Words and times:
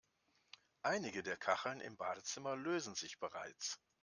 Einige 0.81 1.21
der 1.21 1.37
Kacheln 1.37 1.79
im 1.79 1.95
Badezimmer 1.95 2.55
lösen 2.55 2.95
sich 2.95 3.19
bereits. 3.19 3.79